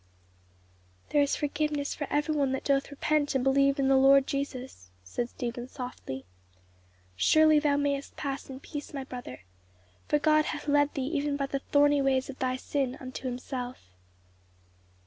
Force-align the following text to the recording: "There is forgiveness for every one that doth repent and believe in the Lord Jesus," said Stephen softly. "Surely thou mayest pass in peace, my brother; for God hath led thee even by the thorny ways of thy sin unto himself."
"There 1.09 1.21
is 1.21 1.35
forgiveness 1.35 1.93
for 1.93 2.07
every 2.09 2.33
one 2.33 2.53
that 2.53 2.63
doth 2.63 2.89
repent 2.89 3.35
and 3.35 3.43
believe 3.43 3.77
in 3.77 3.87
the 3.87 3.95
Lord 3.97 4.25
Jesus," 4.25 4.89
said 5.03 5.29
Stephen 5.29 5.67
softly. 5.67 6.25
"Surely 7.15 7.59
thou 7.59 7.77
mayest 7.77 8.15
pass 8.17 8.49
in 8.49 8.61
peace, 8.61 8.95
my 8.95 9.03
brother; 9.03 9.41
for 10.07 10.17
God 10.17 10.45
hath 10.45 10.67
led 10.67 10.95
thee 10.95 11.03
even 11.13 11.37
by 11.37 11.45
the 11.45 11.59
thorny 11.59 12.01
ways 12.01 12.31
of 12.31 12.39
thy 12.39 12.55
sin 12.55 12.97
unto 12.99 13.27
himself." 13.27 13.89